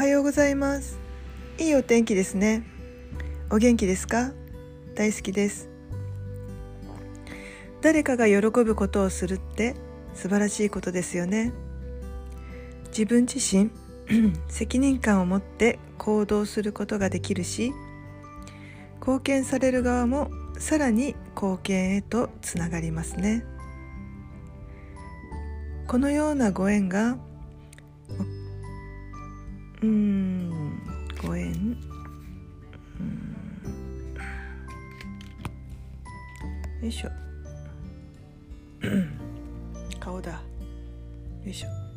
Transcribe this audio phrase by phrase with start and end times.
[0.00, 0.98] はようございます。
[1.58, 2.62] いいお天気ですね。
[3.50, 4.32] お元気ですか？
[4.94, 5.68] 大好きです。
[7.82, 9.74] 誰かが喜ぶことをするって
[10.14, 11.52] 素晴らしいことですよね。
[12.86, 13.70] 自分自身
[14.48, 17.70] 責任感を持って行動することができるし
[19.00, 23.44] 貢献される側もさらに貢献へとつながりますね。
[25.86, 27.18] このようなご縁が
[29.82, 30.50] うん。
[31.22, 31.76] ご縁。
[36.82, 37.08] よいしょ。
[40.00, 40.32] 顔だ。
[40.32, 40.38] よ
[41.46, 41.89] いしょ。